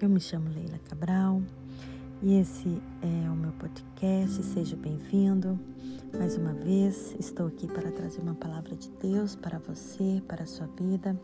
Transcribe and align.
Eu 0.00 0.08
me 0.08 0.18
chamo 0.18 0.48
Leila 0.48 0.78
Cabral 0.88 1.42
e 2.22 2.40
esse 2.40 2.80
é 3.02 3.30
o 3.30 3.34
meu 3.34 3.52
podcast. 3.52 4.42
Seja 4.42 4.74
bem-vindo. 4.74 5.60
Mais 6.16 6.38
uma 6.38 6.54
vez, 6.54 7.14
estou 7.18 7.48
aqui 7.48 7.66
para 7.66 7.92
trazer 7.92 8.22
uma 8.22 8.34
palavra 8.34 8.74
de 8.74 8.90
Deus 8.92 9.36
para 9.36 9.58
você, 9.58 10.22
para 10.26 10.44
a 10.44 10.46
sua 10.46 10.66
vida. 10.68 11.14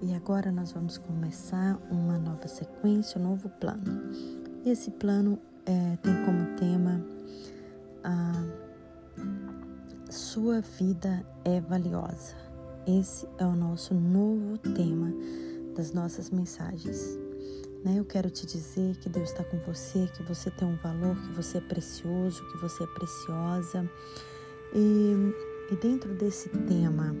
E 0.00 0.14
agora 0.14 0.50
nós 0.50 0.72
vamos 0.72 0.96
começar 0.96 1.78
uma 1.90 2.18
nova 2.18 2.48
sequência, 2.48 3.20
um 3.20 3.24
novo 3.24 3.50
plano. 3.50 4.10
E 4.64 4.70
esse 4.70 4.90
plano 4.92 5.38
é, 5.66 5.96
tem 5.96 6.24
como 6.24 6.56
tema 6.56 7.04
a 8.02 8.46
sua 10.10 10.62
vida 10.62 11.22
é 11.44 11.60
valiosa. 11.60 12.34
Esse 12.86 13.28
é 13.36 13.44
o 13.44 13.54
nosso 13.54 13.92
novo 13.92 14.56
tema 14.56 15.12
das 15.76 15.92
nossas 15.92 16.30
mensagens. 16.30 17.29
Né? 17.84 17.98
Eu 17.98 18.04
quero 18.04 18.30
te 18.30 18.46
dizer 18.46 18.96
que 18.96 19.08
Deus 19.08 19.30
está 19.30 19.42
com 19.42 19.58
você, 19.58 20.08
que 20.14 20.22
você 20.22 20.50
tem 20.50 20.66
um 20.68 20.76
valor, 20.76 21.16
que 21.16 21.32
você 21.32 21.58
é 21.58 21.60
precioso, 21.60 22.46
que 22.50 22.58
você 22.58 22.84
é 22.84 22.86
preciosa. 22.86 23.90
E, 24.74 25.72
e 25.72 25.76
dentro 25.76 26.14
desse 26.14 26.48
tema, 26.48 27.14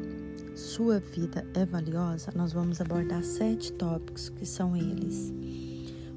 sua 0.54 1.00
vida 1.00 1.46
é 1.54 1.64
valiosa, 1.64 2.32
nós 2.34 2.52
vamos 2.52 2.80
abordar 2.80 3.24
sete 3.24 3.72
tópicos 3.72 4.28
que 4.28 4.44
são 4.44 4.76
eles. 4.76 5.32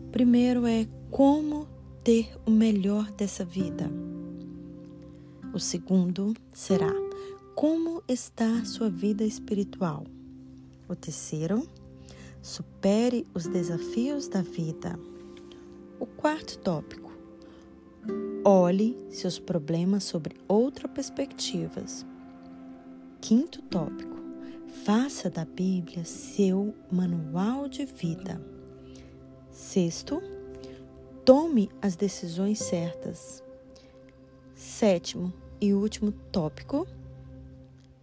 O 0.08 0.12
primeiro 0.12 0.66
é 0.66 0.88
como 1.10 1.68
ter 2.04 2.36
o 2.46 2.52
melhor 2.52 3.10
dessa 3.12 3.46
vida. 3.46 3.90
O 5.54 5.60
segundo 5.60 6.34
será 6.52 6.92
como 7.56 8.04
está 8.08 8.66
sua 8.66 8.90
vida 8.90 9.24
espiritual. 9.24 10.04
O 10.90 10.96
terceiro 10.96 11.68
Supere 12.44 13.26
os 13.34 13.48
desafios 13.48 14.28
da 14.28 14.42
vida. 14.42 15.00
O 15.98 16.06
quarto 16.06 16.60
tópico. 16.60 17.10
Olhe 18.44 18.98
seus 19.10 19.40
problemas 19.40 20.04
sobre 20.04 20.36
outras 20.46 20.92
perspectivas. 20.92 22.06
Quinto 23.22 23.62
tópico. 23.62 24.18
Faça 24.84 25.30
da 25.30 25.46
Bíblia 25.46 26.04
seu 26.04 26.76
manual 26.92 27.70
de 27.70 27.86
vida. 27.86 28.46
Sexto, 29.50 30.22
tome 31.24 31.70
as 31.82 31.96
decisões 31.96 32.60
certas. 32.60 33.42
Sétimo 34.54 35.32
e 35.62 35.74
último 35.74 36.12
tópico. 36.12 36.86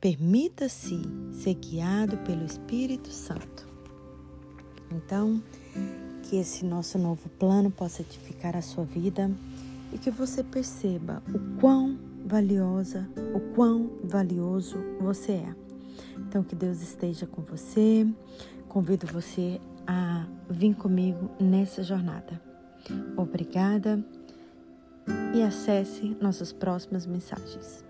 Permita-se 0.01 0.99
ser 1.31 1.53
guiado 1.57 2.17
pelo 2.25 2.47
Espírito 2.47 3.11
Santo. 3.11 3.70
Então, 4.91 5.43
que 6.23 6.37
esse 6.37 6.65
nosso 6.65 6.99
novo 6.99 7.29
plano 7.29 7.71
possa 7.71 8.03
edificar 8.03 8.57
a 8.57 8.63
sua 8.63 8.85
vida 8.85 9.31
e 9.93 9.99
que 9.99 10.11
você 10.11 10.43
perceba 10.43 11.23
o 11.29 11.61
quão 11.61 11.99
valiosa, 12.25 13.09
o 13.35 13.41
quão 13.55 13.91
valioso 14.05 14.79
você 15.01 15.33
é. 15.33 15.55
Então, 16.19 16.43
que 16.43 16.55
Deus 16.55 16.81
esteja 16.83 17.27
com 17.27 17.43
você. 17.43 18.07
Convido 18.69 19.07
você 19.07 19.61
a 19.87 20.27
vir 20.49 20.75
comigo 20.75 21.31
nessa 21.41 21.83
jornada. 21.83 22.41
Obrigada 23.17 24.03
e 25.35 25.43
acesse 25.43 26.17
nossas 26.21 26.53
próximas 26.53 27.07
mensagens. 27.07 27.90